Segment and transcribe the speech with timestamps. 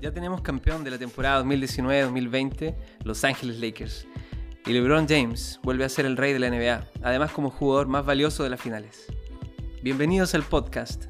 [0.00, 4.06] Ya tenemos campeón de la temporada 2019-2020, Los Ángeles Lakers.
[4.64, 8.06] Y LeBron James vuelve a ser el rey de la NBA, además como jugador más
[8.06, 9.06] valioso de las finales.
[9.82, 11.06] Bienvenidos al podcast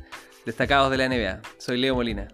[0.46, 1.43] Destacados de la NBA.
[1.59, 2.29] Soy Leo Molina.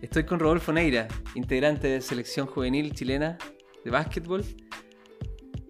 [0.00, 3.36] Estoy con Rodolfo Neira, integrante de selección juvenil chilena
[3.84, 4.44] de básquetbol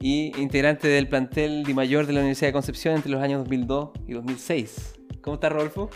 [0.00, 3.91] y integrante del plantel Di Mayor de la Universidad de Concepción entre los años 2002
[4.07, 5.00] y 2006.
[5.23, 5.89] ¿Cómo estás, Rodolfo?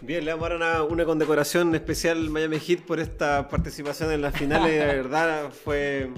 [0.00, 4.36] Bien, le vamos a dar una, condecoración especial Miami Heat por esta participación en las
[4.36, 4.70] finales.
[4.70, 6.10] de verdad fue.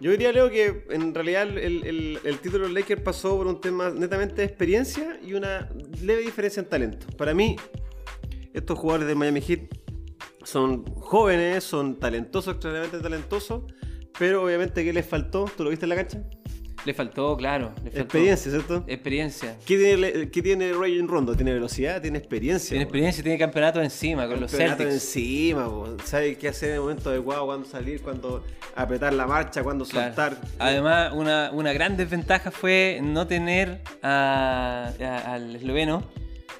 [0.00, 4.36] Yo diría, Leo, que en realidad el, título de Lakers pasó por un tema netamente
[4.36, 5.68] de experiencia y una
[6.00, 7.08] leve diferencia en talento.
[7.16, 7.56] Para mí,
[8.54, 9.62] estos jugadores de Miami Heat
[10.44, 13.64] son jóvenes, son talentosos, extremadamente talentosos,
[14.16, 15.46] pero obviamente, ¿qué les faltó?
[15.56, 16.22] ¿Tú lo viste en la cancha?
[16.84, 17.72] Le faltó, claro.
[17.84, 18.84] Experiencia, ¿cierto?
[18.86, 19.56] Experiencia.
[19.66, 21.34] ¿Qué tiene, ¿Qué tiene Rondo?
[21.34, 22.00] ¿Tiene velocidad?
[22.00, 22.70] ¿Tiene experiencia?
[22.70, 24.70] Tiene experiencia, tiene campeonato encima con los Celtics.
[24.70, 25.68] Campeonato encima,
[26.04, 27.46] ¿sabe qué hacer en el momento adecuado?
[27.46, 28.44] Cuándo salir, cuándo
[28.74, 30.40] apretar la marcha, cuándo soltar.
[30.58, 36.04] Además, una, una, gran desventaja fue no tener al esloveno.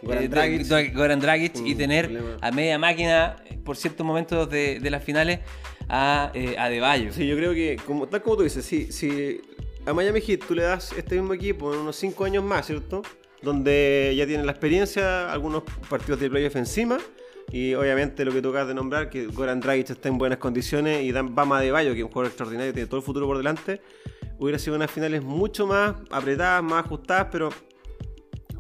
[0.03, 5.41] Goran eh, Dragic, y tener a media máquina por ciertos momentos de, las finales
[5.89, 9.41] a, eh, a De Sí, yo creo que, como, tal como tú dices, sí, sí
[9.89, 13.01] a Miami Heat tú le das este mismo equipo en unos 5 años más, ¿cierto?
[13.41, 16.99] Donde ya tienen la experiencia, algunos partidos de playoff encima.
[17.51, 21.03] Y obviamente lo que tú acabas de nombrar, que Goran Dragic está en buenas condiciones
[21.05, 23.39] y Dan Bama de Bayo, que es un jugador extraordinario, tiene todo el futuro por
[23.39, 23.81] delante,
[24.39, 27.49] hubiera sido unas finales mucho más apretadas, más ajustadas, pero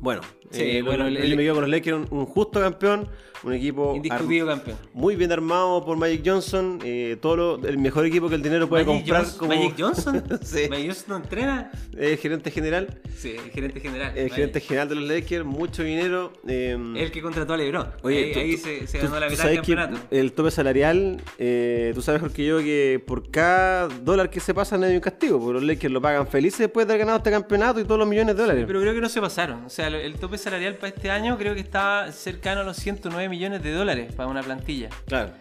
[0.00, 3.08] bueno, sí, eh, bueno, el, el, con los Lakers un, un justo campeón,
[3.42, 4.76] un equipo indiscutido campeón.
[4.92, 8.84] Muy bien armado por Magic Johnson, eh, todo el mejor equipo que el dinero puede
[8.84, 9.26] comprar.
[9.36, 9.54] como...
[9.54, 10.24] ¿Magic Johnson?
[10.42, 10.66] sí.
[10.68, 11.70] ¿Magic Johnson entrena?
[11.96, 13.00] Es gerente general.
[13.16, 14.16] Sí, el gerente general.
[14.16, 16.32] El gerente general de los Lakers, mucho dinero.
[16.46, 16.76] Eh...
[16.96, 17.88] El que contrató a LeBron.
[18.02, 19.96] Oye, ahí, se, ganó la mitad del campeonato.
[20.10, 24.54] el tope salarial, eh, tú sabes mejor que yo que por cada dólar que se
[24.54, 27.18] pasa no hay un castigo, porque los Lakers lo pagan felices después de haber ganado
[27.18, 28.64] este campeonato y todos los millones de dólares.
[28.66, 29.64] pero creo que no se pasaron.
[29.64, 33.28] O sea, el tope salarial para este año creo que está cercano a los 109
[33.28, 34.88] millones de dólares para una plantilla.
[35.06, 35.32] Claro.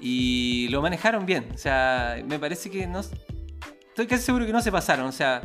[0.00, 1.46] Y lo manejaron bien.
[1.54, 3.00] O sea, me parece que no.
[3.00, 5.06] Estoy casi seguro que no se pasaron.
[5.06, 5.42] O sea,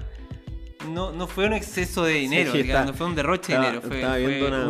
[0.88, 2.54] no, no fue un exceso de dinero,
[2.86, 3.82] no fue un derroche de dinero.
[3.82, 4.02] Fue,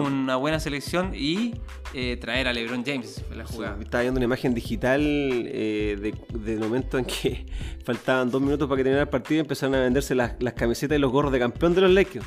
[0.01, 0.35] una...
[0.35, 1.53] buena selección y
[1.93, 3.77] eh, traer a LeBron James fue la jugada.
[3.79, 7.45] estaba viendo una imagen digital eh, del momento en que
[7.85, 10.97] faltaban dos minutos para que terminara el partido y empezaron a venderse las, las camisetas
[10.97, 12.25] y los gorros de campeón de los Lakers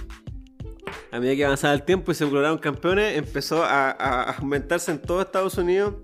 [1.12, 3.90] a medida que avanzaba el tiempo y se lograron campeones, empezó a,
[4.32, 5.96] aumentarse en todo Estados Unidos,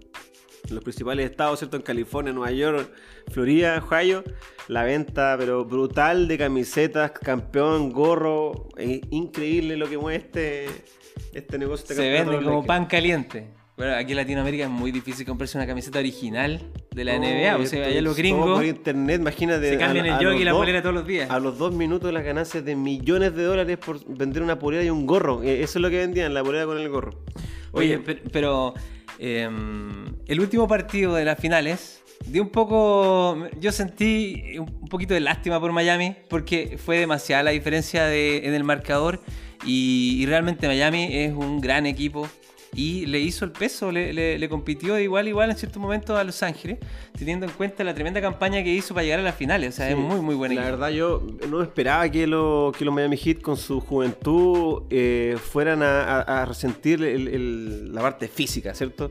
[0.69, 1.79] en los principales estados, ¿cierto?
[1.79, 2.93] En California, Nueva York,
[3.33, 4.23] Florida, Ohio,
[4.69, 8.69] la venta, pero brutal de camisetas, campeón, gorro,
[9.11, 10.67] increíble lo que mueve este,
[11.33, 11.85] este negocio.
[11.85, 13.58] Este se vende como pan caliente.
[13.79, 17.57] Bueno, aquí en Latinoamérica es muy difícil comprarse una camiseta original de la NBA.
[17.57, 18.57] O sea, allá los gringos.
[18.57, 19.71] por internet, imagínate.
[19.71, 21.31] Se cambian el jockey y la polera todos los días.
[21.31, 24.91] A los dos minutos las ganancias de millones de dólares por vender una polera y
[24.91, 25.45] un gorro.
[25.45, 27.23] Eh, eso es lo que vendían, la polera con el gorro.
[27.71, 28.01] Oye,
[28.33, 28.75] pero,
[29.21, 33.47] em, el último partido de las finales dio un poco.
[33.61, 38.65] Yo sentí un poquito de lástima por Miami porque fue demasiada la diferencia en el
[38.65, 39.21] marcador.
[39.65, 42.29] y realmente Miami es un gran equipo
[42.79, 46.23] y le hizo el peso, le, le, compitió de igual igual en ciertos momentos a
[46.23, 46.79] Los Ángeles,
[47.19, 49.75] teniendo en cuenta la tremenda campaña que hizo para llegar a las finales.
[49.75, 50.55] O sea, es muy, muy buena.
[50.55, 55.37] La verdad, yo no esperaba que, lo, que los Miami Heat con su juventud eh,
[55.43, 59.11] fueran a, resentir la parte física, ¿cierto?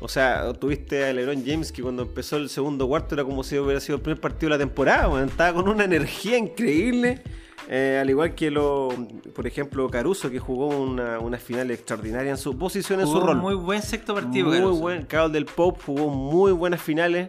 [0.00, 3.56] O sea, tuviste a LeBron James que cuando empezó el segundo cuarto era como si
[3.58, 7.22] hubiera sido el primer partido de la temporada, estaba con una energía increíble.
[7.68, 8.88] Eh, al igual que lo,
[9.34, 13.36] por ejemplo, Caruso, que jugó una, una final extraordinaria en su posición, en su rol.
[13.36, 15.02] Muy buen sexto partido, Muy buen.
[15.06, 17.28] Carl del Pope jugó muy buenas finales.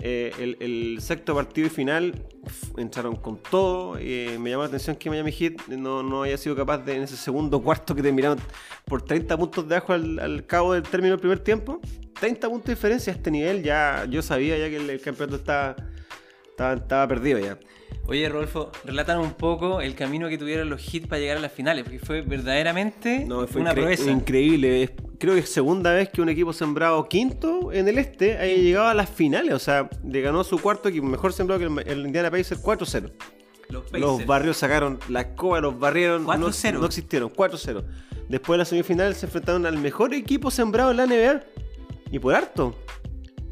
[0.00, 2.14] Eh, el, sexto partido y final
[2.76, 3.96] entraron con todo.
[3.98, 7.02] Eh, me llamó la atención que Miami Heat no, no haya sido capaz de en
[7.02, 8.38] ese segundo cuarto que terminaron
[8.84, 11.80] por 30 puntos de abajo al, cabo del término del primer tiempo.
[12.20, 13.62] 30 puntos de diferencia a este nivel.
[13.62, 15.36] Ya yo sabía ya que el, campeonato
[16.58, 17.58] estaba, estaba perdido ya.
[18.06, 21.52] Oye, Rodolfo, relatan un poco el camino que tuvieron los hits para llegar a las
[21.52, 24.10] finales, porque fue verdaderamente una proeza.
[24.10, 24.94] Increíble.
[25.18, 28.88] Creo que es segunda vez que un equipo sembrado quinto en el este haya llegado
[28.88, 29.52] a las finales.
[29.52, 33.10] O sea, le ganó su cuarto equipo, mejor sembrado que el, Indiana Pacers 4-0.
[33.92, 36.24] Los, barrios sacaron la escoba, los barrieron.
[36.24, 36.72] 4-0.
[36.72, 37.84] No, no, existieron, 4-0.
[38.28, 41.42] Después de la semifinal se enfrentaron al mejor equipo sembrado en la NBA.
[42.10, 42.74] Y por harto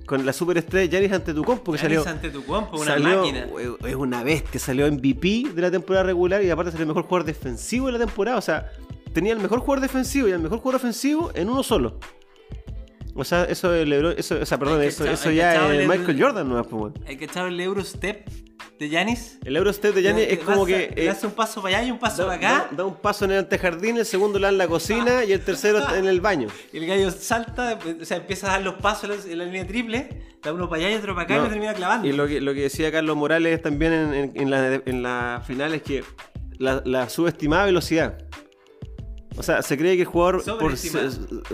[0.07, 3.47] con la superestrella Yanis Antetokounmpo que salió Antetokounmpo, una máquina.
[3.87, 7.27] Es una bestia, salió MVP de la temporada regular y aparte salió el mejor jugador
[7.27, 8.71] defensivo de la temporada, o sea,
[9.13, 11.99] tenía el mejor jugador defensivo y el mejor jugador ofensivo en uno solo.
[13.15, 16.21] O sea, eso es LeBron, eso, o sea, perdón, eso, eso ya es el- Michael
[16.23, 16.93] Jordan, no.
[17.07, 18.29] Hay que echar el Eurostep
[18.79, 19.39] de Yanis.
[19.45, 21.99] El Eurostep de Giannis es como que eh, hace un paso para allá y un
[21.99, 22.69] paso da, para acá.
[22.71, 25.33] da- da un paso en el antejardín, el segundo lo da en la cocina y
[25.33, 26.49] el tercero está en el baño.
[26.73, 30.23] Y el gallo salta, o sea, empieza a dar los pasos en la- línea triple,
[30.43, 32.07] da uno para allá y otro para acá y lo termina clavando.
[32.07, 35.43] Y lo que, lo que decía Carlos Morales también en, en- en la, en la
[35.47, 36.05] final es que
[36.59, 38.19] la, la subestimada velocidad.
[39.39, 40.43] O sea, se cree que el jugador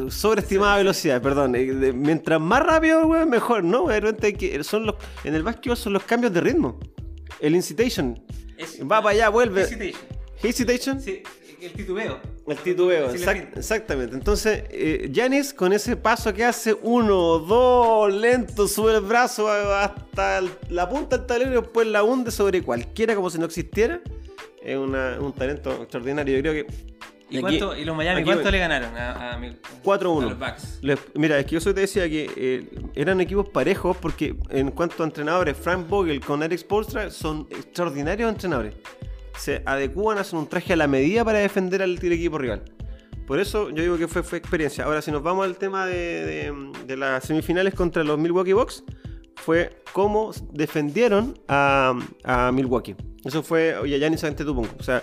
[0.09, 0.77] Sobreestimada.
[0.77, 1.55] velocidad, perdón.
[1.57, 3.87] eh, Mientras más rápido, weón, mejor, ¿no?
[3.89, 6.79] De repente hay que, son los, en el básquetbol son los cambios de ritmo.
[7.43, 8.19] El incitation.
[8.57, 9.63] Es- Va para allá, vuelve.
[9.63, 10.01] Hesitation.
[10.43, 11.01] Hesitation.
[11.01, 11.23] Sí,
[11.61, 12.19] el titubeo.
[12.47, 14.15] El titubeo, exact- exactamente.
[14.17, 20.39] Entonces, eh, Giannis con ese paso que hace uno, dos, lento, sube el brazo hasta
[20.39, 24.01] el- la punta del tablero y después la hunde sobre cualquiera como si no existiera.
[24.63, 26.37] Es una- un talento extraordinario.
[26.37, 26.92] Yo creo que.
[27.39, 29.41] ¿Y, cuánto, ¿Y los Miami aquí- cuánto le ganaron a, a,
[29.83, 30.23] 4-1.
[30.27, 30.79] a los Bucks?
[30.83, 35.03] Les- mira, es que yo te decía que eh, eran equipos parejos porque en cuanto
[35.03, 38.75] a entrenadores, Frank Vogel con Eric Spoelstra son extraordinarios entrenadores.
[39.39, 42.63] Se adecúan, hacen un traje a la medida para defender al equipo rival.
[43.27, 44.85] Por eso yo digo que fue, fue experiencia.
[44.85, 45.95] Ahora, si nos vamos al tema de,
[46.27, 48.85] de- de las semifinales contra los Milwaukee Bucks,
[49.37, 51.95] fue cómo defendieron a,
[52.25, 52.95] a Milwaukee.
[53.25, 54.75] Eso fue, oye, Giannis Antetokounmpo.
[54.79, 55.03] O sea,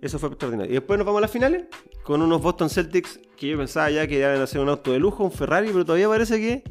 [0.00, 0.70] eso fue extraordinario.
[0.70, 1.64] Y después nos vamos a las finales
[2.02, 4.98] con unos Boston Celtics que yo pensaba ya que iban a hacer un auto de
[4.98, 6.62] lujo, un Ferrari, pero todavía parece que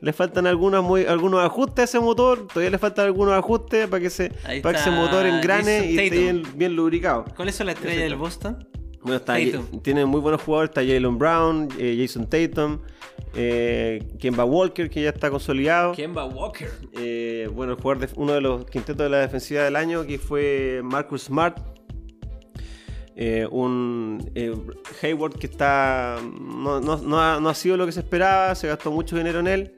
[0.00, 2.46] le faltan algunos, muy, algunos ajustes a ese motor.
[2.48, 5.98] Todavía le faltan algunos ajustes para que, se, Ahí para que ese motor engrane y
[5.98, 7.24] esté bien, bien lubricado.
[7.34, 8.68] ¿Cuál es la estrella del Boston?
[9.00, 9.80] Bueno, está, Tatum.
[9.82, 12.80] tiene muy buenos jugadores, está Jalen Brown, eh, Jason Tatum,
[13.36, 15.92] eh, Kemba Walker, que ya está consolidado.
[15.92, 16.68] Kemba Walker.
[16.92, 20.18] Eh, bueno, el jugador de, uno de los quintetos de la defensiva del año, que
[20.18, 21.75] fue Marcus Smart.
[23.18, 24.54] Eh, un eh,
[25.02, 28.68] Hayward que está no, no- no ha, no ha sido lo que se esperaba, se
[28.68, 29.72] gastó mucho dinero en él.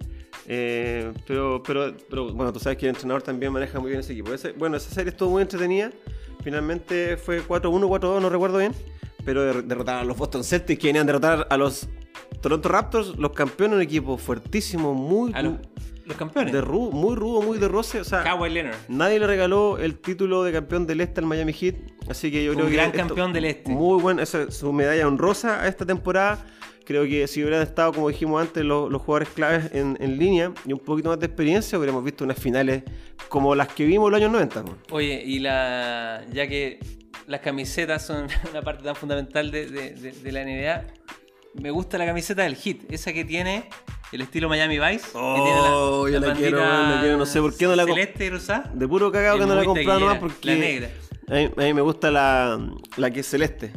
[0.51, 4.13] eh, pero, pero, pero bueno, tú sabes que el entrenador también maneja muy bien ese
[4.13, 4.33] equipo.
[4.33, 5.91] Ese- bueno, esa serie estuvo muy entretenida.
[6.43, 8.73] Finalmente fue 4-1, 4-2, no recuerdo bien.
[9.25, 11.89] Pero der- derrotaron a los Boston Celtics, que venían a derrotar a los
[12.41, 15.55] Toronto Raptors, los campeones, un equipo fuertísimo, muy, A los,
[16.09, 16.53] los campeones.
[16.53, 18.01] de ru- muy rudo, muy de roce.
[18.01, 18.77] O sea, Kawhi Leonard.
[18.89, 21.77] nadie le regaló el título de campeón del este al Miami Heat.
[22.09, 22.75] Así que yo Un creo que.
[22.75, 23.71] gran campeón del este.
[23.71, 26.45] Muy buena, esa es su medalla honrosa a esta temporada.
[26.85, 30.53] Creo que si hubieran estado, como dijimos antes, los, los jugadores claves en, en línea
[30.65, 32.83] y un poquito más de experiencia, hubiéramos visto unas finales
[33.29, 34.63] como las que vimos en los años 90.
[34.63, 34.79] ¿no?
[34.93, 36.81] Oye, y la ya que
[37.27, 40.85] las camisetas son una parte tan fundamental de, de- de- de la NBA,
[41.61, 43.69] me gusta la camiseta del Heat, esa que tiene
[44.13, 45.07] el estilo Miami Vice.
[45.07, 48.27] que tiene Oh, yo la quiero, la quiero, no sé por qué no la Celeste
[48.27, 48.71] y rosada.
[48.75, 50.47] De puro cagado que no la he comprado nomás porque.
[50.47, 50.91] la negra.
[51.29, 52.59] A mí, a mí me gusta la,
[52.97, 53.73] la que es celeste.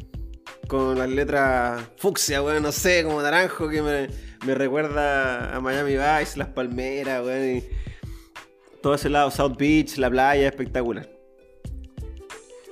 [0.67, 4.07] Con las letras fucsia, weón, no sé, como naranjo, que me,
[4.45, 7.63] me recuerda a Miami Vice, las palmeras, weón, y
[8.81, 11.09] todo ese lado, South Beach, la playa, espectacular.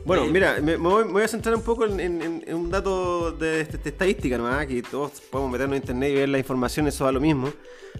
[0.05, 2.69] Bueno, mira, me, me voy, me voy a centrar un poco en, en- en- un
[2.71, 6.37] dato de, de- de estadística nomás, que todos podemos meternos en internet y ver la
[6.39, 7.51] información, eso va lo mismo.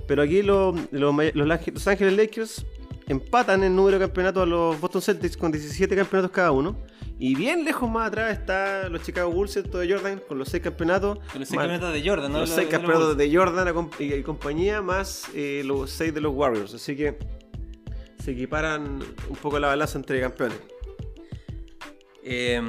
[0.07, 2.65] Pero aquí lo- lo- los, Los Ángeles Lakers
[3.07, 6.77] empatan en número de campeonatos a los Boston Celtics con 17 campeonatos cada uno.
[7.21, 9.79] Y bien lejos más atrás está los Chicago Bulls, ¿cierto?
[9.79, 11.17] de Jordan, con los 6 campeonatos.
[11.31, 12.39] Con los seis más- campeonatos de Jordan, ¿no?
[12.39, 16.13] los Los- 6 de los campeonatos de Jordan y, y compañía, más eh, los 6
[16.13, 16.73] de los Warriors.
[16.73, 17.17] Así que
[18.23, 20.57] se equiparan un poco la balanza entre campeones.
[22.31, 22.61] Eh,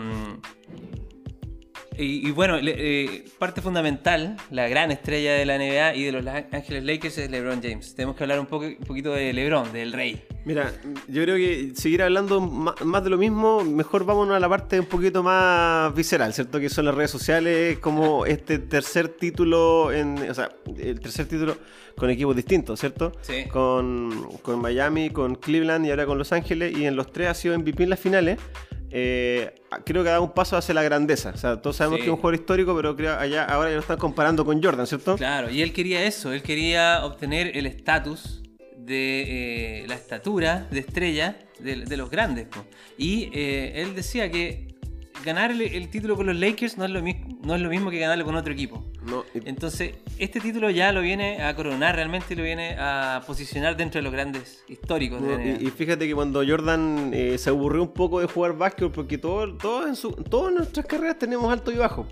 [2.00, 6.26] y, y bueno, eh, parte fundamental, la gran estrella de la NBA y de los
[6.26, 7.95] Ángeles Lakers es LeBron James.
[7.95, 10.25] Tenemos que hablar un, poco, un poquito de LeBron, del rey.
[10.47, 10.73] Mira,
[11.09, 14.87] yo creo que seguir hablando más de lo mismo, mejor vámonos a la parte un
[14.87, 16.59] poquito más visceral, ¿cierto?
[16.59, 21.59] Que son las redes sociales, como este tercer título, en, o sea, el tercer título
[21.97, 23.12] con equipos distintos, ¿cierto?
[23.21, 23.45] Sí.
[23.52, 27.35] Con, con Miami, con Cleveland y ahora con Los Ángeles, y en los tres ha
[27.35, 28.38] sido MVP en las finales.
[28.90, 29.54] Eh,
[29.85, 31.30] creo que ha dado un paso hacia la grandeza.
[31.35, 32.02] O sea, todos sabemos Sí.
[32.02, 34.87] que es un jugador histórico, pero creo allá ahora ya lo están comparando con Jordan,
[34.87, 35.16] ¿cierto?
[35.16, 38.42] Claro, y él quería eso, él quería obtener el estatus
[38.76, 42.47] de eh, la estatura de estrella de, de los grandes.
[42.47, 42.64] po.
[42.99, 44.70] Y eh, él decía que
[45.25, 47.91] ganar el, el título con los Lakers no es, lo mismo, no es lo mismo
[47.91, 48.85] que ganarlo con otro equipo.
[49.07, 53.23] No, y- Entonces, este título ya lo viene a coronar realmente y lo viene a
[53.27, 57.83] posicionar dentro de los grandes históricos No, y, fíjate que cuando Jordan eh, se aburrió
[57.83, 61.71] un poco de jugar básquet, porque todo, todo en su, todas nuestras carreras tenemos alto
[61.73, 62.07] y bajo.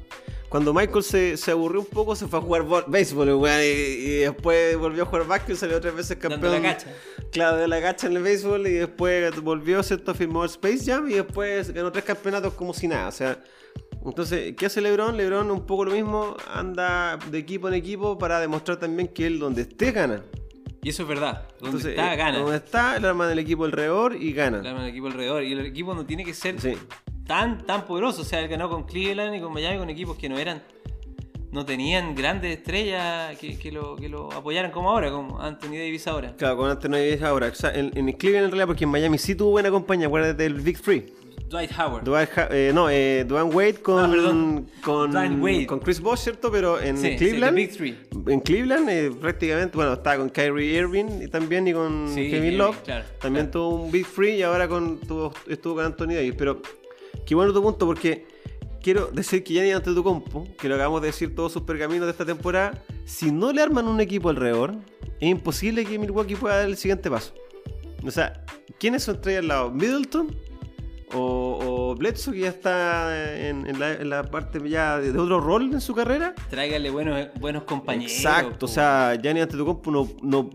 [0.49, 3.65] Cuando Michael se, se aburrió un poco, se fue a jugar bo- béisbol, weón, y,
[3.65, 6.53] y después volvió a jugar básquet, salió tres veces campeón.
[6.53, 6.87] la cacha.
[7.31, 10.15] Claro, de la gacha en el béisbol y después volvió, ¿cierto?
[10.15, 13.09] Firmó el Space Jam y después ganó tres campeonatos como si nada.
[13.09, 13.39] O sea,
[14.05, 15.17] Entonces, ¿qué hace LeBron?
[15.19, 19.39] LeBron un poco lo mismo, anda de equipo en equipo para demostrar también que él
[19.39, 20.23] donde esté gana.
[20.81, 21.43] Y eso es verdad.
[21.61, 22.39] Donde Entonces, está, eh, gana.
[22.39, 24.63] Donde está, el arma del equipo alrededor y gana.
[24.63, 25.43] Le arman el equipo alrededor.
[25.43, 26.75] Y el equipo no tiene que ser Sí.
[27.29, 28.23] Tan, tan poderoso.
[28.23, 30.61] O sea, él ganó con Cleveland y con Miami, con equipos que no eran.
[31.53, 36.07] No tenían grandes estrellas que, que lo, que lo apoyaran como ahora, como Anthony Davis
[36.07, 36.35] ahora.
[36.37, 37.47] Claro, con Anthony Davis ahora.
[37.47, 40.43] O sea, en, en Cleveland en realidad, porque en Miami sí tuvo buena compañía, acuérdate
[40.43, 41.07] del Big Three.
[41.49, 42.05] Dwight Howard.
[42.05, 45.67] Dwight eh, no, eh, Dwayne Wade con, Ah, con, Wade.
[45.67, 46.51] con Chris Bosh, ¿cierto?
[46.53, 47.97] Pero en Sí, sí, Cleveland, the Big Three.
[48.35, 52.59] en Cleveland eh, prácticamente, bueno, estaba con Kyrie Irving y también y con Sí, Kevin
[52.59, 52.83] Love.
[52.83, 53.61] claro, también claro.
[53.71, 56.35] tuvo un Big Free y ahora con, tuvo- estuvo con Anthony Davis.
[56.37, 56.61] Pero
[57.29, 58.27] qué bueno tu punto porque
[58.83, 62.25] quiero decir que Gianni Antetokounmpo, que lo acabamos de decir todos sus pergaminos de esta
[62.25, 64.75] temporada, si no le arman un equipo alrededor,
[65.21, 67.35] es imposible que Milwaukee pueda dar el siguiente paso.
[68.03, 68.45] O sea,
[68.79, 69.71] ¿quiénes son tres al lado?
[69.71, 70.35] ¿Middleton?
[71.15, 71.59] O,
[71.91, 75.41] o Bledsoe, que ya está en, en la, en la parte ya de, de otro
[75.41, 76.35] rol en su carrera.
[76.51, 78.13] Tráigale buenos, buenos compañeros.
[78.15, 80.51] Exacto, o sea, Gianni Antetokounmpo no, no, no-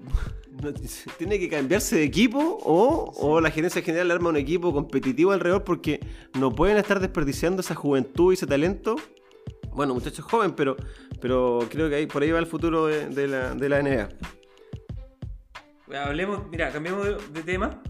[1.18, 5.64] tiene que cambiarse de equipo o, o la gerencia general arma un equipo competitivo alrededor
[5.64, 6.00] porque
[6.40, 8.96] no pueden estar desperdiciando esa juventud y ese talento.
[9.74, 10.78] Bueno, muchachos joven, pero,
[11.20, 14.10] pero creo que ahí, por ahí va el futuro de, de la, de la NBA.
[15.98, 17.82] Hablemos, mira, cambiemos de, de tema.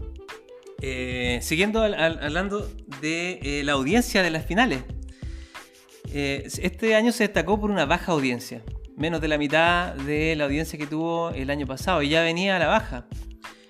[0.82, 2.68] Eh, siguiendo al- al- hablando
[3.00, 4.82] de eh, la audiencia de las finales.
[6.12, 8.62] Eh, este año se destacó por una baja audiencia.
[8.96, 12.02] Menos de la mitad de la audiencia que tuvo el año pasado.
[12.02, 13.06] Y ya venía a la baja.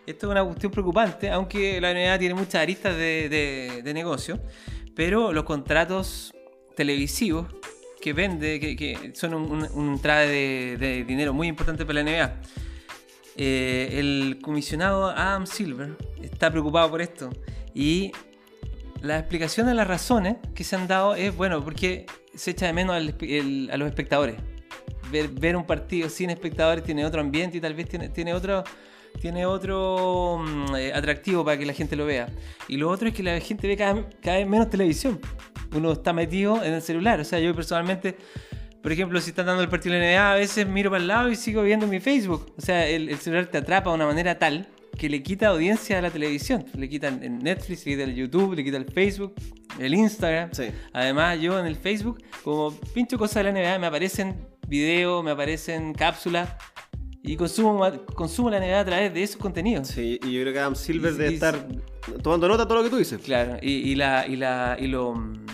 [0.06, 4.38] Esto es una cuestión preocupante, aunque la NBA tiene muchas aristas de, de- de negocio.
[4.94, 6.30] Pero los contratos
[6.76, 7.46] televisivos
[8.02, 12.02] que vende, que, que son un, un, un entrada de, de dinero muy importante para
[12.02, 12.40] la NBA.
[13.36, 17.30] Eh, el comisionado Adam Silver está preocupado por esto.
[17.74, 18.12] Y
[19.00, 22.04] la explicación de las razones que se han dado es, bueno, porque
[22.34, 24.36] se echa de menos el- a los espectadores.
[25.14, 28.64] Ver, ver un partido sin espectadores tiene otro ambiente y tal vez tiene, tiene otro,
[29.20, 32.28] tiene otro mm, eh, atractivo para que la gente lo vea.
[32.66, 35.20] Y lo otro es que la gente ve cada, cada vez menos televisión.
[35.72, 37.20] Uno está metido en el celular.
[37.20, 38.16] O sea, yo personalmente,
[38.82, 41.06] por ejemplo, si están dando el partido de la NBA, a veces miro para el
[41.06, 42.52] lado y sigo viendo mi Facebook.
[42.58, 44.66] O sea, el, el celular te atrapa de una manera tal
[44.96, 46.64] que le quita audiencia a la televisión.
[46.76, 49.34] Le quitan el Netflix, le quita el YouTube, le quita el Facebook,
[49.78, 50.50] el Instagram.
[50.52, 50.70] Sí.
[50.92, 54.36] Además, yo en el Facebook, como pincho cosas de la NBA, me aparecen
[54.78, 56.50] videos, me aparecen cápsulas
[57.22, 57.80] y consumo,
[58.14, 59.88] consumo la NBA a través de esos contenidos.
[59.88, 61.66] Sí, y yo creo que Adam Silver Y- debe y- estar
[62.22, 63.20] tomando nota de todo lo que tú dices.
[63.22, 65.14] Claro, y, y la, y la, y lo.
[65.14, 65.44] mm,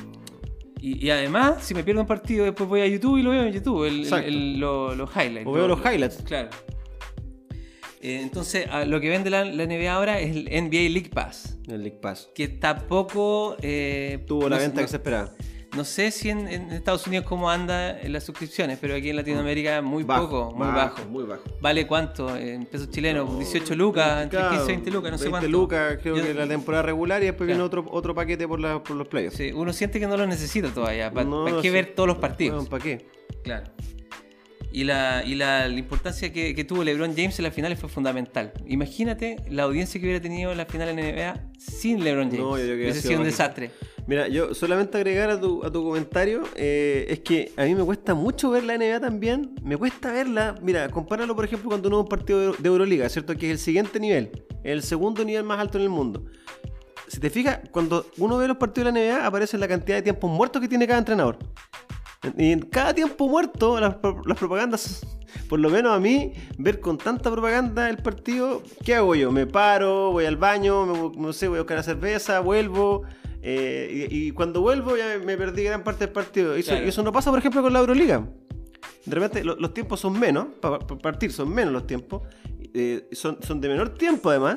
[0.82, 3.42] Y, y además, si me pierdo un partido, después voy a YouTube y lo veo
[3.44, 4.26] en YouTube, el- el- Exacto.
[4.28, 5.46] el- lo- los highlights.
[5.46, 6.22] O veo lo- los highlights.
[6.24, 6.48] Claro.
[8.02, 11.82] Eh, entonces, lo que vende la, la NBA ahora es el NBA League Pass, El
[11.82, 12.30] League Pass.
[12.34, 13.56] que tampoco.
[13.60, 15.30] eh, Tuvo la venta no- que se esperaba.
[15.76, 19.16] No sé si en, en Estados Unidos cómo anda en las suscripciones, pero aquí en
[19.16, 21.04] Latinoamérica muy Bajo, poco, muy bajo.
[21.08, 21.42] Muy bajo.
[21.60, 22.36] ¿Vale cuánto?
[22.36, 25.48] En pesos chilenos, 18 lucas, entre Claro, 15 y 20 lucas, no sé 20 cuánto.
[25.48, 27.58] lucas, creo Yo- que la temporada regular y después Claro.
[27.58, 29.36] viene otro, otro paquete por, la, por los playoffs.
[29.36, 31.12] Sí, uno siente que no lo necesita todavía.
[31.12, 31.70] ¿Para No, qué sí.
[31.70, 32.56] ver todos los partidos?
[32.56, 33.06] Bueno, ¿Para qué?
[33.44, 33.70] Claro.
[34.72, 37.88] Y la, y la, la importancia que, que tuvo LeBron James en las finales fue
[37.88, 38.52] fundamental.
[38.66, 42.38] Imagínate la audiencia que hubiera tenido en la final en NBA sin LeBron James.
[42.40, 43.70] No, yo creo que Hubiese sido sido un desastre.
[44.10, 47.84] Mira, yo solamente agregar a tu, a tu comentario, eh, es que a mí me
[47.84, 49.54] cuesta mucho ver la NBA también.
[49.62, 50.56] Me cuesta verla.
[50.60, 53.36] Mira, compáralo, por ejemplo, cuando uno ve un partido de, Euroliga, ¿cierto?
[53.36, 56.24] Que es el siguiente nivel, el segundo nivel más alto en el mundo.
[57.06, 60.02] Si te fijas, cuando uno ve los partidos de la NBA, aparece la cantidad de
[60.02, 61.38] tiempos muertos que tiene cada entrenador.
[62.36, 65.06] Y en cada tiempo muerto, las, pro- las propagandas,
[65.48, 69.30] por lo menos a mí, ver con tanta propaganda el partido, ¿qué hago yo?
[69.30, 73.04] Me paro, voy al baño, me no sé, voy a buscar una cerveza, vuelvo.
[73.42, 76.56] Eh, y, y cuando vuelvo ya me perdí gran parte del partido.
[76.56, 76.86] Y eso, Claro.
[76.86, 78.28] y eso no pasa, por ejemplo, con la Euroliga.
[79.06, 82.22] De repente lo- los tiempos son menos, para partir son menos los tiempos,
[82.74, 84.56] eh, son, son de menor tiempo además.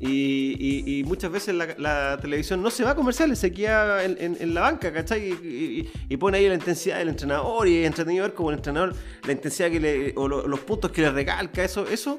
[0.00, 4.04] Y, y- y muchas veces la, la televisión no se va a comerciales, se queda
[4.04, 5.28] en, en- en la banca, ¿cachai?
[5.30, 8.56] Y, y- y pone ahí la intensidad del entrenador y es entretenido ver como el
[8.56, 8.94] entrenador,
[9.26, 12.18] la intensidad que le, o lo- los puntos que le recalca, eso, eso,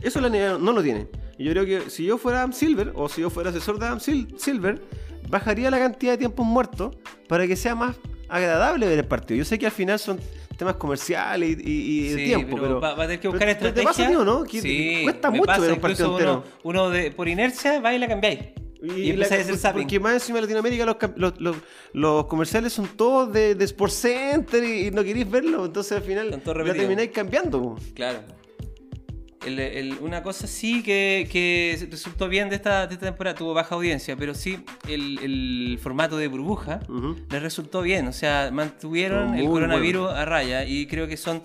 [0.00, 1.08] eso la NBA no lo tiene.
[1.38, 3.86] Y yo creo que si yo fuera Adam Silver o si yo fuera asesor de
[3.86, 4.80] Adam Sil- Silver,
[5.34, 6.96] bajaría la cantidad de tiempos muertos
[7.28, 7.96] para que sea más
[8.28, 9.38] agradable ver el partido.
[9.38, 10.20] Yo sé que al final son
[10.56, 13.46] temas comerciales y, y- y de Sí, tiempo, pero, va, va a tener que buscar
[13.46, 13.82] ¿te- estrategia.
[13.82, 14.44] ¿Te pasa a ti o no?
[14.44, 16.44] Que sí, cuesta mucho pasa, ver un partido entero.
[16.62, 18.38] uno, de, por inercia va y la cambiáis.
[18.80, 19.72] Y, empezáis la- a hacer.
[19.72, 21.56] Porque más encima de Latinoamérica los, cap- los, los-
[21.92, 26.02] los comerciales son todos de, de Sports Center y, y no queréis verlo, entonces al
[26.04, 26.76] final repetidos.
[26.76, 27.76] termináis cambiando.
[27.94, 28.20] Claro.
[29.46, 33.54] El- el- una cosa sí que, que resultó bien de esta, de esta temporada, tuvo
[33.54, 34.58] baja audiencia, pero sí
[34.88, 37.16] el, el formato de burbuja Ujú.
[37.30, 38.06] les resultó bien.
[38.08, 39.52] O sea, mantuvieron el bueno.
[39.66, 41.42] coronavirus a raya y creo que son.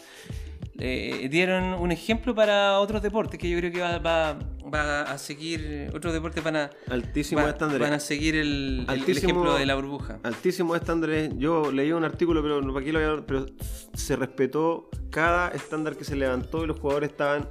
[0.82, 4.40] eh, dieron un ejemplo para otros deportes que yo creo que va, va-
[4.74, 5.90] va a seguir.
[5.94, 6.70] Otros deportes van a.
[6.90, 7.82] Altísimos va- estándares.
[7.86, 10.20] van a seguir el, Altísimo- ejemplo de la burbuja.
[10.24, 11.32] Altísimos estándares.
[11.38, 13.46] Yo leí un artículo, pero no, aquí lo voy a- pero
[13.94, 17.50] se respetó cada estándar que se levantó y los jugadores estaban.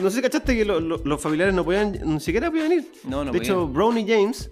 [0.00, 2.92] No sé si cachaste que lo- lo- los familiares no podían, ni siquiera podían ir.
[3.04, 4.50] No, no de hecho, Brownie James,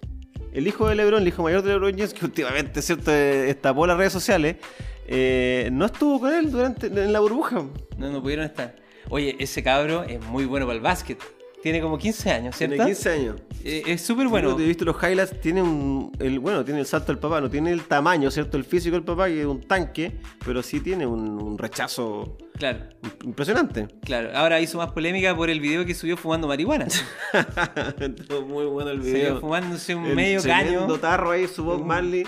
[0.52, 3.86] el hijo de LeBron, el hijo mayor de LeBron James, que últimamente cierto eh, destapó
[3.86, 4.56] las redes sociales,
[5.06, 7.64] eh, no estuvo con él durante en la burbuja.
[7.98, 8.76] No, no pudieron estar.
[9.10, 11.18] Oye, ese cabro es muy bueno para el básquet.
[11.62, 12.74] Tiene como 15 años, ¿cierto?
[12.74, 13.36] Tiene 15 años.
[13.62, 14.58] Eh, es súper bueno.
[14.58, 16.10] He visto los highlights, tiene un.
[16.18, 18.56] El, bueno, tiene el salto del papá, no tiene el tamaño, ¿cierto?
[18.56, 20.12] El físico del papá, que es un tanque,
[20.44, 22.78] pero sí tiene un, un rechazo Claro,
[23.24, 23.88] impresionante.
[24.04, 24.30] claro.
[24.36, 26.86] Ahora hizo más polémica por el video que subió fumando marihuana.
[27.98, 29.40] Estuvo muy bueno el video.
[29.40, 30.86] fumándose un El medio caño.
[31.00, 32.24] tarro ahí, su Bob Marley,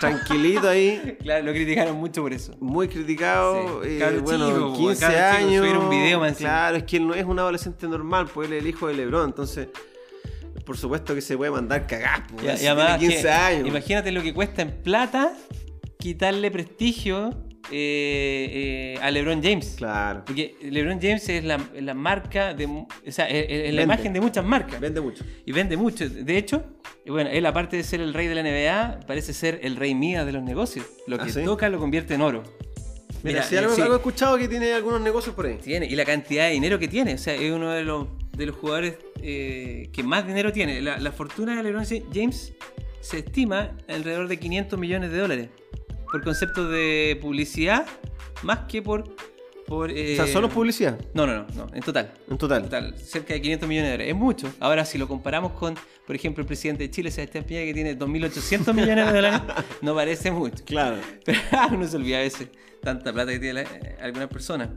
[0.00, 2.54] tranquilito ahí, Claro, lo criticaron mucho por eso.
[2.58, 3.82] muy criticado.
[3.82, 3.88] Sí.
[4.00, 5.66] eh, bueno, chico, 15 cabro chico, años.
[5.66, 6.48] subir un video encima.
[6.50, 8.94] Claro, es que él no es un adolescente normal, pues él es el hijo de
[8.94, 9.68] LeBron, entonces.
[10.64, 13.32] Por supuesto que se puede mandar cagar, pues, Y, y si además, tiene 15 que-
[13.34, 13.68] años.
[13.68, 15.32] imagínate lo que cuesta en plata
[15.98, 17.34] quitarle prestigio
[17.70, 19.74] eh, eh, a LeBron James.
[19.76, 20.22] Claro.
[20.24, 22.66] Porque LeBron James es la, la marca de.
[22.66, 24.80] O sea, es, es la imagen de muchas marcas.
[24.80, 25.24] Vende mucho.
[25.44, 26.08] Y vende mucho.
[26.08, 26.64] De hecho,
[27.06, 30.26] bueno, él aparte de ser el rey de la NBA, parece ser el rey Midas
[30.26, 30.86] de los negocios.
[31.06, 31.44] Lo ¿Ah, que sí?
[31.44, 32.42] toca lo convierte en oro.
[33.22, 35.58] Mira, si algo, sí, algo he escuchado que tiene algunos negocios por ahí.
[35.62, 35.86] tiene.
[35.86, 37.14] Y la cantidad de dinero que tiene.
[37.14, 40.80] O sea, es uno de los, de los jugadores eh, que más dinero tiene.
[40.80, 42.54] La, la fortuna de LeBron James
[43.00, 45.48] se estima alrededor de 500 millones de dólares.
[46.10, 47.86] Por concepto de publicidad,
[48.42, 49.14] más que por.
[49.66, 52.12] por O eh, sea, solo publicidad, No, no, no, no, en total.
[52.28, 52.64] en total.
[52.64, 54.14] Total, cerca de 500 millones de dólares.
[54.14, 54.52] Es mucho.
[54.60, 55.74] Ahora, si lo comparamos con,
[56.06, 59.40] por ejemplo, el presidente de Chile, Sebastián Piñera, que tiene 2.800 millones de dólares,
[59.82, 60.64] no parece mucho.
[60.64, 60.96] Claro.
[61.24, 61.38] Pero
[61.72, 62.48] uno se olvida a veces
[62.82, 64.70] tanta plata que tiene eh, algunas personas.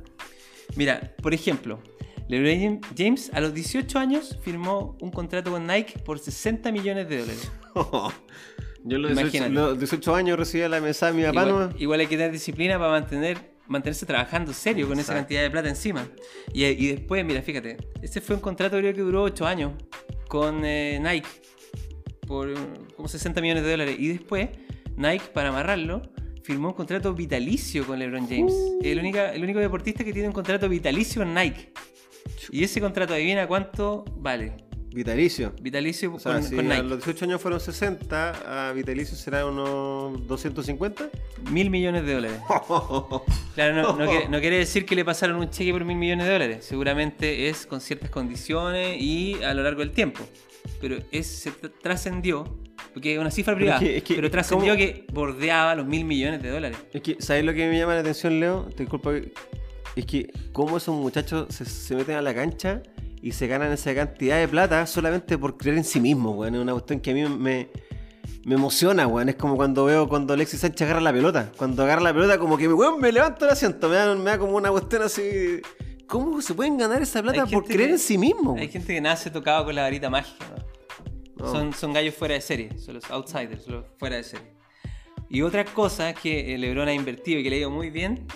[0.76, 1.80] Mira, por ejemplo,
[2.28, 7.20] LeBron James a los 18 años firmó un contrato con Nike por 60 millones de
[7.20, 7.52] dólares.
[8.84, 9.54] Yo los 18, Imagínate.
[9.54, 12.78] los 18 años recibía la mensaje de mi papá Igual, igual hay que tener disciplina
[12.78, 16.08] para mantener, mantenerse trabajando serio con esa cantidad de plata encima.
[16.54, 19.74] Y, y después, mira, fíjate, este fue un contrato creo que duró 8 años
[20.28, 21.28] con eh, Nike
[22.28, 22.54] por
[22.96, 23.96] como 60 millones de dólares.
[24.00, 24.50] Y después,
[24.96, 26.02] Nike, para amarrarlo,
[26.44, 28.54] firmó un contrato vitalicio con LeBron James.
[28.54, 28.80] Uh.
[28.82, 31.72] Es el, única, el único deportista que tiene un contrato vitalicio con Nike.
[32.52, 34.54] Y ese contrato, adivina cuánto vale.
[34.94, 35.54] Vitalicio.
[35.62, 39.46] Vitalicio O sea, con, si con a los 18 años fueron 60, a Vitalicio será
[39.46, 41.10] unos 250.
[41.52, 42.40] Mil millones de dólares.
[43.56, 46.26] Claro, no, no quiere, no quiere decir que le pasaron un cheque por mil millones
[46.26, 46.66] de dólares.
[46.66, 50.24] Seguramente es con ciertas condiciones y a lo largo del tiempo.
[50.82, 52.46] Pero es, se tr- trascendió,
[52.94, 55.86] porque es una cifra Pero es privada, que- es que- pero trascendió que bordeaba los
[55.86, 56.78] mil millones de dólares.
[56.94, 58.64] Es que, ¿sabes lo que me llama la atención, Leo?
[58.76, 59.12] Te disculpa.
[59.96, 62.82] Es que, cómo esos muchachos se, se meten a la cancha
[63.24, 66.56] y se ganan esa cantidad de plata solamente por creer en sí mismos, weón.
[66.56, 67.70] Es una cuestión que a mí me,
[68.46, 69.30] me emociona, weón.
[69.30, 71.50] Es como cuando veo cuando Alexis Sánchez agarra la pelota.
[71.58, 73.88] Cuando agarra la pelota, como que, weón, me levanto el asiento.
[73.88, 75.62] Me da, me da como una cuestión así.
[76.06, 78.60] ¿Cómo se pueden ganar esa plata por creer que- en sí mismos?
[78.60, 80.46] Hay gente que nace tocado con la varita mágica.
[81.38, 81.46] ¿no?
[81.46, 81.52] No.
[81.52, 84.54] Son, son gallos fuera de serie, son los outsiders, los fuera de serie.
[85.30, 88.28] Y otra cosa que eh, LeBron ha invertido y que le ha ido muy bien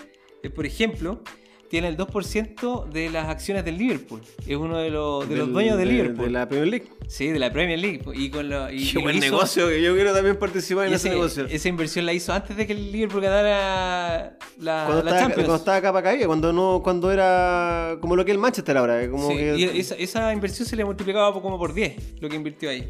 [0.42, 1.22] es, por ejemplo,
[1.68, 4.20] tiene el 2% de las acciones del Liverpool.
[4.46, 6.24] Es uno de los, de los Del- dueños de, de- Liverpool.
[6.26, 6.86] De la Premier League.
[7.06, 8.02] Sí, de la Premier League.
[8.14, 10.94] Y con lo, y, Qué lo buen hizo- negocio, que yo quiero también participar en
[10.94, 11.46] ese, ese- negocio.
[11.46, 15.34] Esa inversión la hizo antes de que el Liverpool ganara la, cuando, la estaba, Champions.
[15.34, 19.28] cuando estaba capa caída, cuando no, cuando era como lo que el Manchester ahora, como
[19.30, 22.70] Sí, que y esa, esa inversión se le multiplicaba como por 10 lo que invirtió
[22.70, 22.88] ahí.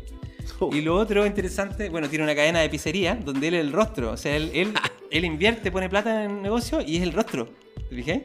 [0.60, 0.74] Oh.
[0.74, 4.12] Y lo otro interesante, bueno, tiene una cadena de pizzería donde él es el rostro.
[4.12, 4.72] O sea, él, él,
[5.10, 7.48] él invierte, pone plata en el negocio y es el rostro.
[7.88, 8.24] ¿Te fijé?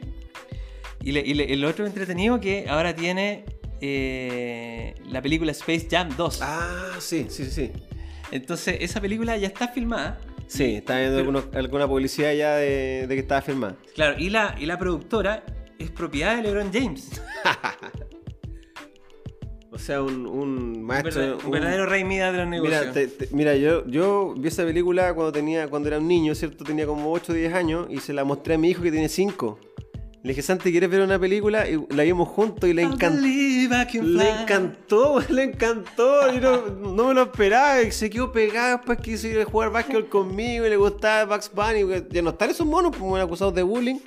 [1.04, 3.44] Y, le- y le- el otro entretenido que ahora tiene
[3.80, 6.40] eh, la película Space Jam 2.
[6.42, 7.70] Ah, sí, sí, sí.
[8.30, 10.18] Entonces, esa película ya está filmada.
[10.46, 13.76] Sí, está viendo Pero- algunos- alguna publicidad ya de, de que estaba firmada.
[13.94, 15.44] Claro, y la, y la productora
[15.78, 17.10] es propiedad de LeBron James.
[19.70, 20.38] O sea, un, un
[20.76, 21.20] Un, maestro.
[21.20, 22.80] verdad- un un- verdadero rey Midas de los negocios.
[22.80, 26.32] Mira, te- te- mira yo, yo vi esa película cuando tenía cuando era un niño,
[26.36, 26.64] ¿cierto?
[26.64, 29.08] Tenía como 8 o 10 años y se la mostré a mi hijo que tiene
[29.08, 29.58] 5.
[30.24, 31.68] Le dije, Santi, ¿quieres ver una película?
[31.68, 33.20] Y la vimos juntos y le encantó.
[34.06, 36.32] Le encantó, le encantó.
[36.32, 37.82] Yo no, no me lo esperaba.
[37.82, 41.50] y Se quedó pegado después quiso ir a jugar básquetbol conmigo y le gustaba Bugs
[41.54, 42.06] Bunny.
[42.10, 43.98] Ya no están esos monos, como acusados de bullying.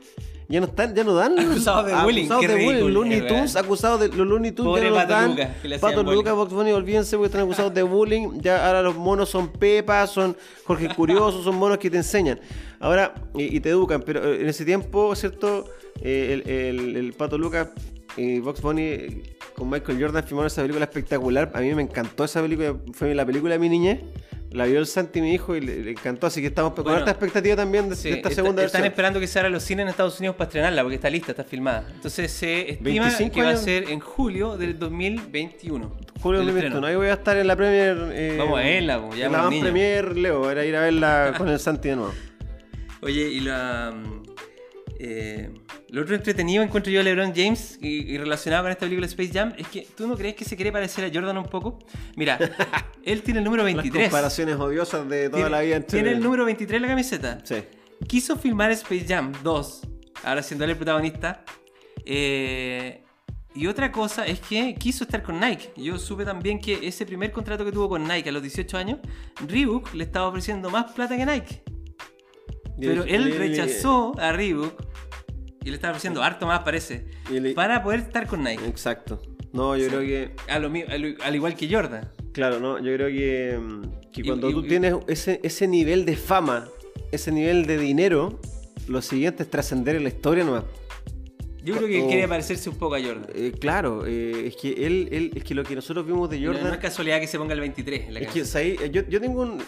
[0.49, 1.37] Ya no están, ya no dan.
[1.37, 2.93] Acusados de bullying, Acusados de bullying.
[2.93, 5.29] Looney es Tunes, acusados de los Looney Tunes Pobre ya no Pato dan.
[5.31, 6.03] Lucas, que le hacían Pato.
[6.13, 8.39] Lucas, Box Bunny, olvídense porque están acusados de bullying.
[8.41, 12.39] Ya ahora los monos son Pepa, son Jorge Curioso, son monos que te enseñan.
[12.79, 15.65] Ahora, y, y te educan, pero eh, en ese tiempo, ¿cierto?
[16.01, 17.69] Eh, el, el- el Pato Lucas
[18.15, 21.51] y Box Bunny eh, con Michael Jordan filmaron esa película espectacular.
[21.55, 23.99] A mí me encantó esa película, fue la película de mi niñez.
[24.51, 26.25] La vio el Santi, mi hijo, y le, le encantó.
[26.27, 28.81] Así que estamos con Bueno, harta expectativa también de, Sí, de esta está- segunda están
[28.81, 28.91] versión.
[28.93, 31.43] esperando que se abra los cines en Estados Unidos para estrenarla, porque está lista, está
[31.43, 31.85] filmada.
[31.93, 35.91] Entonces se estima 25 que va a ser en julio del 2021.
[36.21, 36.67] Julio el 2021.
[36.67, 36.87] estreno.
[36.87, 37.97] Ahí voy a estar en la Premier.
[38.13, 39.49] eh, Vamos a verla, po, ya en la.
[39.49, 40.49] Premier, Leo.
[40.49, 42.13] Era ir a verla con el Santi de nuevo.
[43.01, 43.93] Oye, y la.
[43.93, 44.26] mm,
[44.99, 45.53] eh,
[45.89, 49.31] lo otro entretenido encuentro yo a LeBron James y, y relacionado con esta película Space
[49.33, 51.79] Jam es que tú no crees que se quiere parecer a Jordan un poco.
[52.15, 52.37] Mira,
[53.03, 54.03] él tiene el número Las 23.
[54.05, 55.99] comparaciones odiosas de toda Tiene, la vida entre.
[55.99, 57.39] tiene el número 23 en la camiseta.
[57.43, 57.55] Sí.
[58.07, 59.81] Quiso filmar Space Jam 2,
[60.23, 61.43] ahora siendo él el protagonista.
[62.05, 63.03] eh,
[63.55, 65.71] y otra cosa es que quiso estar con Nike.
[65.77, 68.99] Yo supe también que ese primer contrato que tuvo con Nike a los 18 años,
[69.47, 71.63] Reebok le estaba ofreciendo más plata que Nike.
[72.79, 74.73] Pero él rechazó a Reebok
[75.63, 77.07] y le estaba ofreciendo harto más, parece,
[77.55, 78.65] para poder estar con Nike.
[78.65, 79.21] Exacto.
[79.53, 80.31] No, yo creo que.
[80.49, 82.09] A lo mi- a lo- al igual que Jordan.
[82.33, 86.05] Claro, no, yo creo que, mm, que cuando y- tú y- tienes ese, ese nivel
[86.05, 86.67] de fama,
[87.11, 88.39] ese nivel de dinero,
[88.87, 90.63] lo siguiente es trascender en la historia nomás.
[91.67, 93.27] Yo creo que quiere parecerse un poco a Jordan.
[93.33, 96.47] Eh, claro, eh, es que él, él, es que lo que nosotros vimos de No,
[96.47, 96.67] Jordan.
[96.67, 98.45] no es casualidad que se ponga el 23 en la Es que.
[98.45, 98.91] ¿sabes?
[98.91, 99.61] yo, yo tengo un.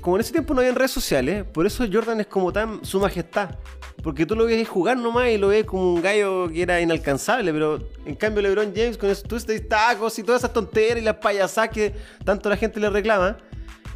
[0.00, 2.98] Como en ese tiempo no había redes sociales, por eso Jordan es como tan su
[2.98, 3.50] majestad.
[4.02, 7.52] Porque tú lo ves jugar nomás y lo ves como un gallo que era inalcanzable,
[7.52, 9.24] pero en cambio LeBron James con esos
[9.68, 13.38] tacos y todas esas tonterías y las payasadas que tanto la gente le reclama.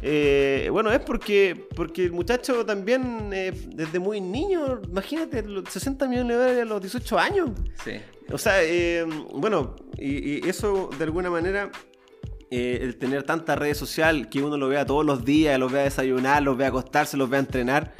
[0.01, 6.07] Eh, bueno, es porque, porque el muchacho también, eh, desde muy niño, imagínate, los 60
[6.07, 7.49] millones de dólares a los 18 años.
[7.83, 7.93] Sí.
[8.31, 11.71] O sea, eh, bueno, y, y eso de alguna manera,
[12.49, 16.41] el tener tanta redes social, que uno lo vea todos los días, los vea desayunar,
[16.41, 17.93] los vea acostarse, los vea entrenar,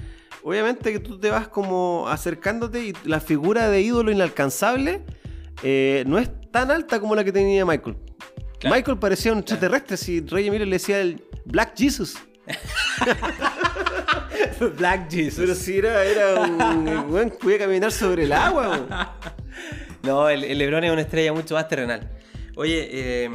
[0.44, 5.04] obviamente que tú te vas como acercándote y la figura de ídolo inalcanzable
[6.06, 7.96] no es tan alta como la que tenía Michael.
[8.62, 8.76] Claro.
[8.76, 12.16] Michael parecía un extraterrestre, si Rey Emilio le decía el Black Jesus.
[14.78, 15.40] Black Jesus.
[15.40, 19.18] Pero si era, era un que podía caminar sobre el agua.
[20.04, 22.10] No, el, el Lebron es una estrella mucho más terrenal.
[22.56, 23.30] Oye, eh,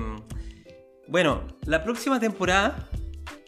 [1.06, 2.88] bueno, la próxima temporada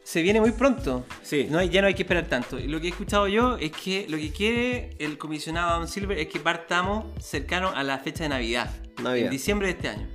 [0.04, 1.04] se viene muy pronto.
[1.22, 1.48] Sí.
[1.50, 2.58] No hay, ya no hay que esperar tanto.
[2.58, 6.18] Y lo que he escuchado yo es que lo que quiere el comisionado Adam Silver
[6.18, 8.70] es que partamos cercano a la fecha de Navidad.
[9.02, 9.26] Navidad.
[9.26, 10.08] En diciembre de este año.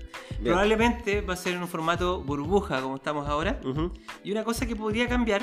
[0.44, 0.54] Bien.
[0.54, 3.60] Probablemente va a ser en un formato burbuja como estamos ahora.
[4.24, 5.42] Y una cosa que podría cambiar,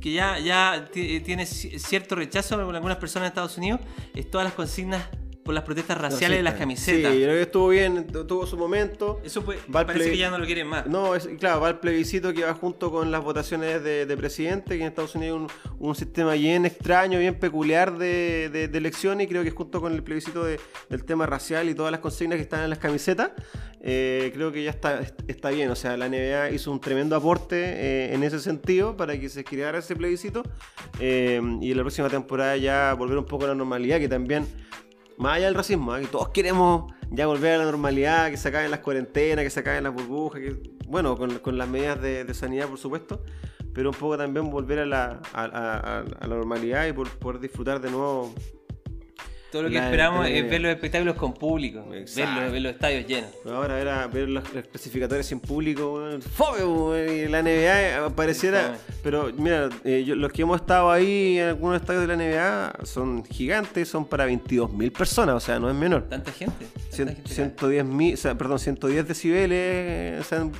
[0.00, 3.80] que ya, ya ti- tiene ci- cierto rechazo en algunas personas en Estados Unidos,
[4.14, 5.02] es todas las consignas
[5.44, 7.12] por las protestas raciales de las camisetas.
[7.12, 9.20] Sí, yo creo que estuvo bien, tu- tuvo su momento.
[9.24, 10.86] Eso pues, parece que ya no lo quieren más.
[10.86, 14.76] No, es, claro, va el plebiscito que va junto con las votaciones de, de presidente,
[14.76, 18.78] que en Estados Unidos hay un, un sistema bien extraño, bien peculiar de, de, de
[18.78, 22.00] elecciones, y creo que junto con el plebiscito de- del tema racial y todas las
[22.00, 23.32] consignas que están en las camisetas,
[23.82, 25.70] eh, creo que ya está, está bien.
[25.70, 29.44] O sea, la NBA hizo un tremendo aporte eh, en ese sentido para que se
[29.44, 30.42] creara ese plebiscito,
[31.00, 34.46] eh, y en la próxima temporada ya volver un poco a la normalidad, que también...
[35.18, 36.02] Más allá del racismo, ¿eh?
[36.02, 39.60] que todos queremos ya volver a la normalidad, que se acaben las cuarentenas, que se
[39.60, 43.22] acaben las burbujas, que, bueno, con, con las medidas de, sanidad, por supuesto,
[43.72, 47.90] pero un poco también volver a la, a la normalidad y por, poder disfrutar de
[47.90, 48.34] nuevo.
[49.54, 52.34] Todo lo que La- esperamos es ver los espectáculos con público, Exacto.
[52.34, 53.30] ver los, ver los estadios llenos.
[53.46, 58.62] Ahora ver, a- ver los, los clasificatorios sin público, fome, y la NBA pareciera.
[58.64, 58.78] Fome.
[59.04, 62.84] Pero mira, eh, yo- los que hemos estado ahí en algunos estadios de la NBA
[62.84, 66.08] son gigantes, son para 22.000 personas, o sea, no es menor.
[66.08, 66.66] Tanta gente.
[66.66, 67.30] tanta Cien- gente acá.
[67.30, 70.50] 110 mil, o sea, perdón, 110 decibeles eh, se han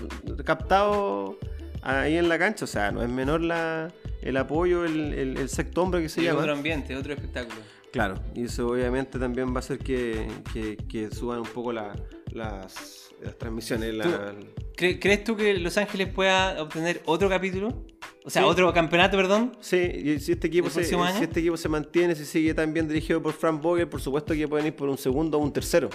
[0.45, 1.37] captado
[1.83, 2.65] ahí en la cancha.
[2.65, 3.91] O sea, no es menor la,
[4.23, 6.41] el apoyo, el, el, el sexto hombre que se Y llama.
[6.41, 7.57] otro ambiente, otro espectáculo.
[7.95, 11.95] Claro, y eso obviamente también va a hacer que, que- que suban un poco la-
[12.33, 13.95] las, las transmisiones.
[13.95, 14.35] la-
[14.77, 17.69] ¿Cre- ¿Crees tú que Los Ángeles pueda obtener otro capítulo?
[18.25, 18.49] O sea, Sí.
[18.49, 19.53] otro campeonato, perdón.
[19.61, 22.73] Sí, y si este, equipo ¿El se, si este equipo se mantiene, si sigue tan
[22.75, 25.53] bien dirigido por Frank Vogel, por supuesto que pueden ir por un segundo o un
[25.53, 25.89] tercero.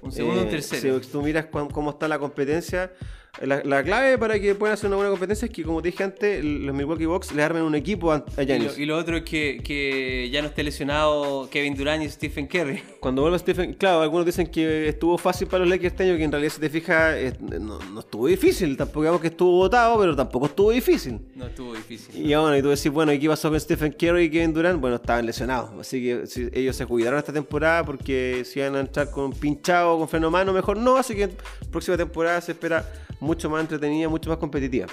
[0.00, 1.02] Un segundo o un Eh, tercero.
[1.02, 2.92] Si tú miras cómo está la competencia,
[3.40, 6.04] La, la clave para que puedan hacer una buena competencia es que, como te dije
[6.04, 8.76] antes, los Milwaukee Bucks le armen un equipo a, Y Giannis.
[8.76, 12.46] lo, y lo otro es que, que ya no esté lesionado Kevin Durant y Stephen
[12.46, 12.82] Curry.
[13.00, 16.24] Cuando vuelva Stephen, claro, algunos dicen que estuvo fácil para los Lakers este año, que
[16.24, 20.14] en realidad si te fijas, no, no estuvo difícil, tampoco digamos que estuvo votado, pero
[20.14, 21.18] tampoco estuvo difícil.
[21.34, 22.14] No estuvo difícil.
[22.14, 24.78] Y bueno, y tú decís, bueno, ¿y qué pasó con Stephen Curry y Kevin Durant?
[24.78, 28.80] Bueno, estaban lesionados, así que si- ellos se cuidaron esta temporada porque si iban a
[28.80, 31.30] entrar con pinchado, con freno mano, mejor no, así que
[31.70, 32.86] próxima temporada se espera
[33.22, 34.88] mucho más entretenida, mucho más competitiva.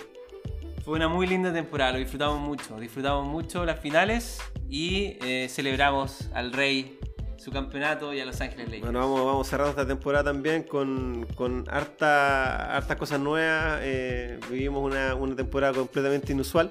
[0.85, 2.79] Fue una muy linda temporada, lo disfrutamos mucho.
[2.79, 4.39] Disfrutamos mucho las finales
[4.69, 6.99] y eh, celebramos al Rey
[7.37, 8.83] su campeonato y a Los Ángeles Lakers.
[8.83, 13.79] Bueno, vamos, vamos cerrando esta temporada también con, con harta, hartas cosas nuevas.
[13.81, 16.69] eh, vivimos una, una temporada completamente inusual,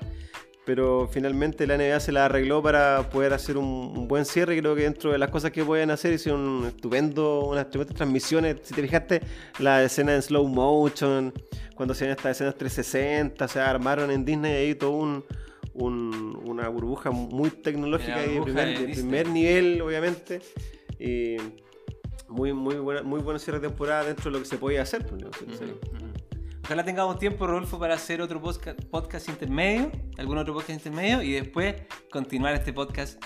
[0.69, 4.59] pero finalmente la NBA se la arregló para poder hacer un, un buen cierre.
[4.61, 8.57] Creo que dentro de las cosas que pueden hacer hicieron un estupendo, unas estupendas transmisiones.
[8.65, 9.23] Si te fijaste,
[9.61, 11.33] la escena en slow motion,
[11.75, 15.25] cuando hacían estas escenas 360, o sea, armaron en Disney ahí todo un...
[15.73, 20.41] un- una burbuja muy tecnológica y de primer, de primer nivel, obviamente.
[20.99, 21.37] Y
[22.29, 25.07] muy, muy, buena, muy buen cierre de temporada dentro de lo que se podía hacer.
[25.07, 25.23] pues.
[26.69, 31.75] Ojalá tengamos tiempo, Rodolfo, para hacer otro podcast intermedio, algún otro podcast intermedio, y después
[32.11, 33.19] continuar este podcast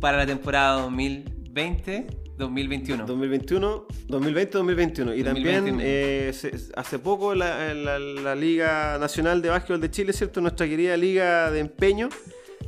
[0.00, 3.04] para la temporada 2020-2021.
[3.06, 5.16] 2021, 2020-2021.
[5.16, 5.80] Y también 2021.
[5.84, 10.40] eh, se- hace poco la, la- la Liga Nacional de Básquetbol de Chile, ¿cierto?
[10.40, 12.08] Nuestra querida Liga de Empeño,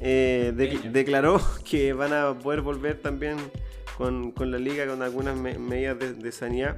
[0.01, 3.39] eh, de- declaró que van a poder volver también
[3.99, 6.77] con, con la liga con algunas me- medidas de, de sanidad.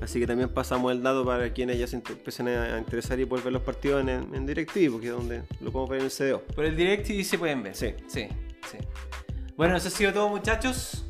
[0.00, 3.44] Así que también pasamos el dato para quienes ya se empiecen a, interesar y pueden
[3.44, 6.42] ver los partidos en, en DirecTV, porque es donde lo podemos ver en el CDO.
[6.54, 7.74] Por el direct y se pueden ver.
[7.74, 7.94] Sí.
[8.06, 8.28] Sí,
[8.70, 8.78] sí.
[9.56, 11.04] Bueno, eso ha sido todo, muchachos.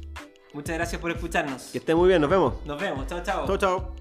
[0.52, 1.70] Muchas gracias por escucharnos.
[1.72, 2.54] Que estén muy bien, nos vemos.
[2.64, 3.06] Nos vemos.
[3.06, 3.46] Chao, chao.
[3.46, 3.96] Chau, chau.